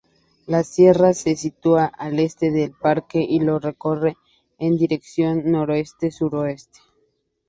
La 0.47 0.63
sierra 0.63 1.13
se 1.13 1.35
sitúa 1.35 1.85
al 1.85 2.17
Este 2.17 2.49
del 2.49 2.71
parque 2.71 3.19
y 3.29 3.39
lo 3.39 3.59
recorre 3.59 4.17
en 4.57 4.75
dirección 4.75 5.43
noroeste-sureste. 5.51 6.79